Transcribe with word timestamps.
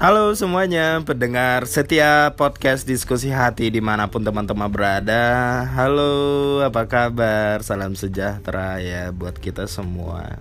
Halo 0.00 0.32
semuanya, 0.32 0.96
pendengar 1.04 1.68
setia 1.68 2.32
podcast 2.32 2.88
diskusi 2.88 3.28
hati 3.28 3.68
di 3.68 3.84
mana 3.84 4.08
pun 4.08 4.24
teman-teman 4.24 4.72
berada. 4.72 5.60
Halo, 5.76 6.64
apa 6.64 6.88
kabar? 6.88 7.60
Salam 7.60 7.92
sejahtera 7.92 8.80
ya 8.80 9.12
buat 9.12 9.36
kita 9.36 9.68
semua. 9.68 10.40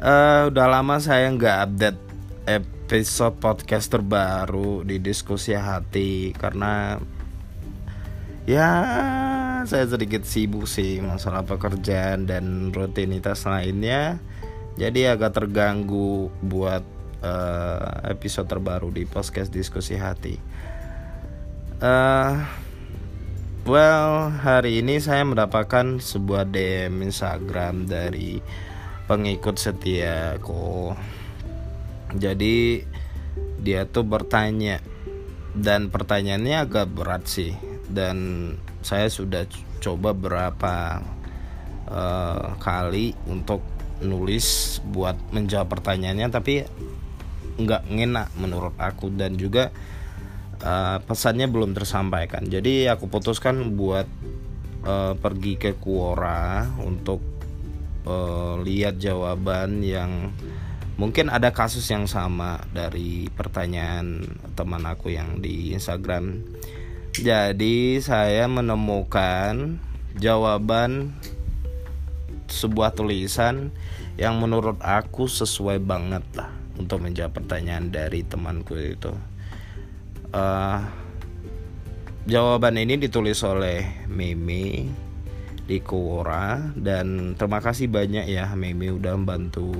Uh, 0.00 0.48
Udah 0.48 0.80
lama 0.80 0.96
saya 0.96 1.28
nggak 1.28 1.56
update 1.60 2.00
episode 2.48 3.36
podcast 3.36 3.92
terbaru 3.92 4.80
di 4.80 4.96
diskusi 4.96 5.52
hati 5.52 6.32
Karena 6.32 6.96
ya 8.48 8.70
saya 9.68 9.84
sedikit 9.84 10.24
sibuk 10.24 10.64
sih 10.64 11.04
masalah 11.04 11.44
pekerjaan 11.44 12.24
dan 12.24 12.72
rutinitas 12.72 13.44
lainnya. 13.44 14.16
Jadi 14.80 15.04
agak 15.04 15.36
terganggu 15.36 16.32
buat 16.40 16.99
uh, 17.24 18.04
episode 18.08 18.48
terbaru 18.48 18.92
di 18.92 19.04
podcast 19.04 19.52
diskusi 19.52 19.96
hati. 19.96 20.36
Uh, 21.80 22.44
well, 23.64 24.28
hari 24.28 24.84
ini 24.84 25.00
saya 25.00 25.24
mendapatkan 25.24 26.00
sebuah 26.00 26.48
DM 26.48 27.00
Instagram 27.04 27.88
dari 27.88 28.40
pengikut 29.08 29.56
setiaku. 29.56 30.92
Jadi 32.16 32.84
dia 33.60 33.86
tuh 33.86 34.04
bertanya 34.04 34.80
dan 35.54 35.90
pertanyaannya 35.90 36.56
agak 36.62 36.86
berat 36.90 37.26
sih 37.26 37.54
dan 37.90 38.16
saya 38.80 39.10
sudah 39.10 39.44
coba 39.82 40.14
berapa 40.14 41.02
uh, 41.90 42.54
kali 42.62 43.12
untuk 43.26 43.60
nulis 44.00 44.80
buat 44.88 45.18
menjawab 45.34 45.68
pertanyaannya 45.68 46.28
tapi 46.32 46.64
nggak 47.64 47.88
ngena 47.92 48.32
menurut 48.40 48.74
aku. 48.80 49.12
Dan 49.12 49.36
juga 49.36 49.72
uh, 50.64 50.98
pesannya 51.04 51.48
belum 51.48 51.72
tersampaikan. 51.76 52.44
Jadi 52.46 52.86
aku 52.88 53.08
putuskan 53.08 53.76
buat 53.76 54.06
uh, 54.84 55.14
pergi 55.16 55.56
ke 55.56 55.76
Quora 55.76 56.68
untuk 56.80 57.20
uh, 58.04 58.60
lihat 58.60 59.00
jawaban 59.00 59.80
yang 59.84 60.32
mungkin 61.00 61.32
ada 61.32 61.52
kasus 61.52 61.88
yang 61.88 62.04
sama 62.04 62.60
dari 62.76 63.28
pertanyaan 63.32 64.24
teman 64.52 64.84
aku 64.84 65.12
yang 65.12 65.40
di 65.40 65.72
Instagram. 65.72 66.44
Jadi 67.10 67.98
saya 67.98 68.46
menemukan 68.46 69.80
jawaban 70.14 71.10
sebuah 72.46 72.94
tulisan 72.94 73.74
yang 74.18 74.38
menurut 74.38 74.78
aku 74.82 75.26
sesuai 75.26 75.82
banget 75.82 76.22
lah 76.34 76.59
untuk 76.80 77.04
menjawab 77.04 77.36
pertanyaan 77.36 77.92
dari 77.92 78.24
temanku 78.24 78.74
itu. 78.80 79.12
Uh, 80.32 80.80
jawaban 82.24 82.80
ini 82.80 82.96
ditulis 82.96 83.42
oleh 83.44 84.08
Mimi 84.08 84.88
di 85.68 85.78
Quora 85.84 86.58
dan 86.74 87.38
terima 87.38 87.62
kasih 87.62 87.86
banyak 87.86 88.26
ya 88.26 88.50
Mimi 88.58 88.90
udah 88.90 89.14
membantu 89.14 89.70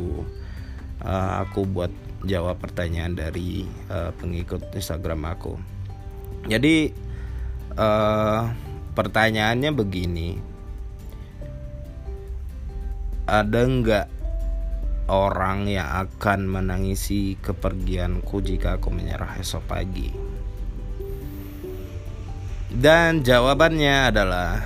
uh, 1.02 1.42
aku 1.42 1.66
buat 1.66 1.90
jawab 2.22 2.60
pertanyaan 2.60 3.16
dari 3.16 3.64
uh, 3.88 4.12
pengikut 4.20 4.60
Instagram 4.76 5.24
aku. 5.24 5.56
Jadi 6.46 6.92
uh, 7.76 8.42
pertanyaannya 8.92 9.70
begini, 9.72 10.36
ada 13.24 13.60
nggak 13.64 14.19
orang 15.10 15.66
yang 15.66 15.90
akan 16.06 16.46
menangisi 16.46 17.34
kepergianku 17.42 18.38
jika 18.40 18.78
aku 18.78 18.94
menyerah 18.94 19.36
esok 19.42 19.66
pagi? 19.66 20.08
Dan 22.70 23.26
jawabannya 23.26 24.14
adalah 24.14 24.62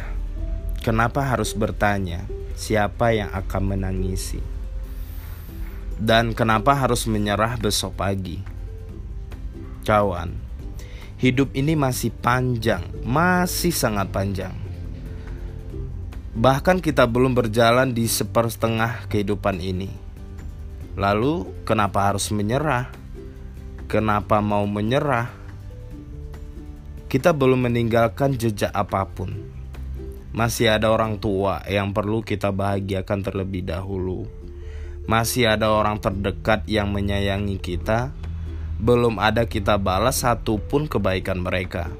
kenapa 0.84 1.24
harus 1.24 1.56
bertanya 1.56 2.28
siapa 2.52 3.16
yang 3.16 3.32
akan 3.32 3.62
menangisi? 3.64 4.44
Dan 5.96 6.36
kenapa 6.36 6.76
harus 6.76 7.08
menyerah 7.08 7.56
besok 7.56 7.96
pagi? 7.96 8.44
Kawan, 9.88 10.36
hidup 11.16 11.56
ini 11.56 11.72
masih 11.72 12.12
panjang, 12.12 12.84
masih 13.00 13.72
sangat 13.72 14.12
panjang. 14.12 14.52
Bahkan 16.36 16.84
kita 16.84 17.08
belum 17.08 17.32
berjalan 17.32 17.96
di 17.96 18.04
sepertengah 18.04 19.08
kehidupan 19.08 19.64
ini 19.64 20.03
Lalu, 20.94 21.50
kenapa 21.66 22.06
harus 22.06 22.30
menyerah? 22.30 22.86
Kenapa 23.90 24.38
mau 24.38 24.62
menyerah? 24.62 25.26
Kita 27.10 27.34
belum 27.34 27.66
meninggalkan 27.66 28.38
jejak 28.38 28.70
apa 28.70 29.02
pun. 29.10 29.34
Masih 30.30 30.70
ada 30.70 30.94
orang 30.94 31.18
tua 31.18 31.66
yang 31.66 31.90
perlu 31.90 32.22
kita 32.22 32.54
bahagiakan 32.54 33.26
terlebih 33.26 33.66
dahulu. 33.66 34.26
Masih 35.10 35.50
ada 35.50 35.74
orang 35.74 35.98
terdekat 35.98 36.62
yang 36.70 36.94
menyayangi 36.94 37.58
kita. 37.58 38.14
Belum 38.78 39.18
ada 39.18 39.50
kita 39.50 39.74
balas 39.78 40.22
satupun 40.22 40.86
kebaikan 40.86 41.42
mereka. 41.42 41.90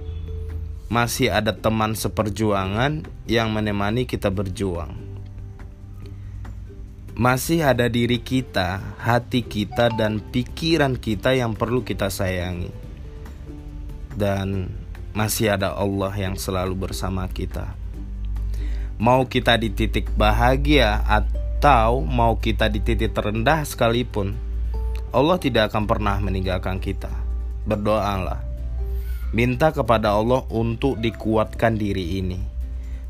Masih 0.87 1.35
ada 1.35 1.51
teman 1.51 1.99
seperjuangan 1.99 3.03
yang 3.27 3.51
menemani 3.51 4.07
kita 4.07 4.31
berjuang 4.31 5.04
masih 7.15 7.63
ada 7.63 7.87
diri 7.87 8.19
kita, 8.19 8.83
hati 8.99 9.47
kita, 9.47 9.87
dan 9.95 10.19
pikiran 10.19 10.99
kita 10.99 11.31
yang 11.31 11.55
perlu 11.55 11.87
kita 11.87 12.11
sayangi, 12.11 12.75
dan 14.19 14.67
masih 15.15 15.55
ada 15.55 15.79
Allah 15.79 16.11
yang 16.19 16.35
selalu 16.35 16.75
bersama 16.75 17.31
kita. 17.31 17.71
Mau 18.99 19.31
kita 19.31 19.55
di 19.55 19.71
titik 19.71 20.11
bahagia 20.19 21.07
atau 21.07 22.03
mau 22.03 22.35
kita 22.35 22.67
di 22.67 22.83
titik 22.83 23.15
terendah 23.15 23.63
sekalipun, 23.63 24.35
Allah 25.15 25.39
tidak 25.39 25.71
akan 25.71 25.87
pernah 25.87 26.19
meninggalkan 26.19 26.83
kita. 26.83 27.15
Berdoalah, 27.63 28.43
minta 29.31 29.71
kepada 29.71 30.19
Allah 30.19 30.43
untuk 30.51 30.99
dikuatkan 30.99 31.79
diri 31.79 32.19
ini. 32.19 32.43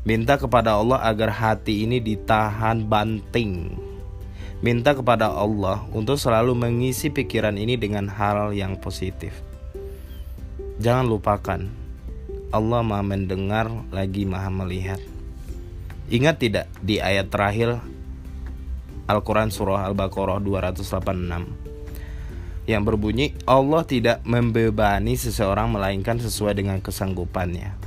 Minta 0.05 0.37
kepada 0.37 0.77
Allah 0.77 1.01
agar 1.01 1.33
hati 1.33 1.89
ini 1.89 1.97
ditahan 1.97 2.85
banting 2.85 3.73
Minta 4.65 4.97
kepada 4.97 5.29
Allah 5.29 5.85
untuk 5.93 6.17
selalu 6.17 6.57
mengisi 6.57 7.13
pikiran 7.13 7.53
ini 7.53 7.77
dengan 7.77 8.09
hal 8.09 8.49
yang 8.49 8.81
positif. 8.81 9.37
Jangan 10.81 11.05
lupakan, 11.05 11.69
Allah 12.49 12.81
Maha 12.81 13.05
Mendengar 13.05 13.69
lagi 13.93 14.25
Maha 14.25 14.49
Melihat. 14.49 14.97
Ingat 16.09 16.41
tidak 16.41 16.65
di 16.81 16.97
ayat 16.97 17.29
terakhir 17.29 17.77
Al-Quran 19.05 19.53
Surah 19.53 19.85
Al-Baqarah 19.85 20.41
286 20.41 22.65
yang 22.65 22.81
berbunyi 22.81 23.37
Allah 23.45 23.85
tidak 23.85 24.25
membebani 24.25 25.13
seseorang 25.13 25.69
melainkan 25.69 26.17
sesuai 26.17 26.57
dengan 26.57 26.81
kesanggupannya. 26.81 27.77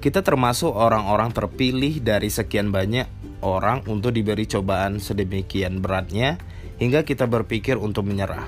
Kita 0.00 0.24
termasuk 0.24 0.72
orang-orang 0.72 1.28
terpilih 1.28 2.00
dari 2.00 2.32
sekian 2.32 2.72
banyak 2.72 3.21
orang 3.42 3.84
untuk 3.90 4.14
diberi 4.14 4.46
cobaan 4.46 5.02
sedemikian 5.02 5.82
beratnya 5.82 6.38
hingga 6.78 7.02
kita 7.02 7.26
berpikir 7.26 7.76
untuk 7.76 8.06
menyerah. 8.06 8.46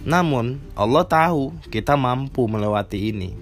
Namun, 0.00 0.58
Allah 0.72 1.04
tahu 1.04 1.52
kita 1.68 1.92
mampu 1.94 2.48
melewati 2.48 3.12
ini. 3.12 3.36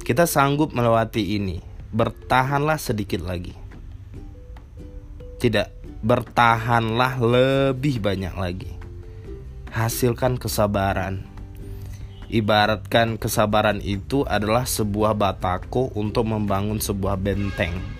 Kita 0.00 0.24
sanggup 0.24 0.72
melewati 0.72 1.36
ini. 1.36 1.60
Bertahanlah 1.92 2.80
sedikit 2.80 3.20
lagi. 3.20 3.52
Tidak, 5.36 5.68
bertahanlah 6.00 7.20
lebih 7.20 8.00
banyak 8.00 8.34
lagi. 8.36 8.72
Hasilkan 9.68 10.40
kesabaran. 10.40 11.28
Ibaratkan 12.28 13.16
kesabaran 13.16 13.80
itu 13.80 14.24
adalah 14.28 14.68
sebuah 14.68 15.16
batako 15.16 15.92
untuk 15.96 16.28
membangun 16.28 16.76
sebuah 16.76 17.16
benteng 17.16 17.97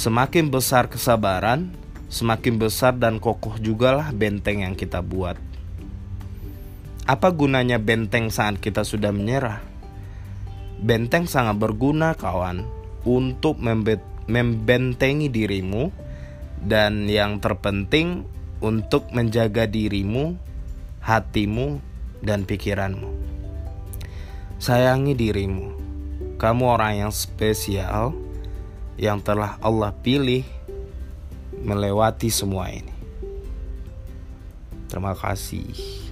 Semakin 0.00 0.48
besar 0.48 0.88
kesabaran, 0.88 1.76
semakin 2.08 2.56
besar 2.56 2.96
dan 2.96 3.20
kokoh 3.20 3.60
jugalah 3.60 4.16
benteng 4.16 4.64
yang 4.64 4.72
kita 4.72 5.04
buat. 5.04 5.36
Apa 7.04 7.28
gunanya 7.36 7.76
benteng 7.76 8.32
saat 8.32 8.56
kita 8.64 8.80
sudah 8.80 9.12
menyerah? 9.12 9.60
Benteng 10.80 11.28
sangat 11.28 11.60
berguna, 11.60 12.16
kawan, 12.16 12.64
untuk 13.04 13.60
membentengi 13.60 15.28
dirimu, 15.28 15.92
dan 16.64 17.04
yang 17.04 17.36
terpenting 17.36 18.24
untuk 18.64 19.12
menjaga 19.12 19.68
dirimu, 19.68 20.32
hatimu, 21.04 21.76
dan 22.24 22.48
pikiranmu. 22.48 23.12
Sayangi 24.56 25.12
dirimu, 25.12 25.76
kamu 26.40 26.64
orang 26.72 27.04
yang 27.04 27.12
spesial 27.12 28.16
yang 28.98 29.22
telah 29.22 29.60
Allah 29.60 29.92
pilih 29.92 30.42
melewati 31.60 32.32
semua 32.32 32.72
ini. 32.72 32.92
Terima 34.90 35.14
kasih. 35.14 36.09